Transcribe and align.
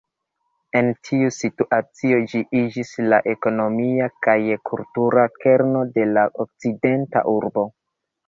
En 0.77 0.87
tiu 1.07 1.27
situacio 1.35 2.21
ĝi 2.31 2.41
iĝis 2.61 2.93
la 3.13 3.19
ekonomia 3.33 4.07
kaj 4.27 4.37
kultura 4.71 5.25
kerno 5.45 5.83
de 5.99 6.07
la 6.15 6.23
okcidenta 6.45 7.25
urbo. 7.37 7.67